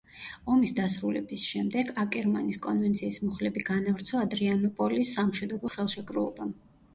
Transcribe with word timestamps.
ომის 0.53 0.71
დასრულების 0.77 1.43
შემდეგ 1.49 1.91
აკერმანის 2.03 2.57
კონვენციის 2.63 3.19
მუხლები 3.27 3.63
განავრცო 3.69 4.23
ადრიანოპოლის 4.23 5.13
სამშვიდობო 5.19 5.73
ხელშეკრულებამ. 5.77 6.57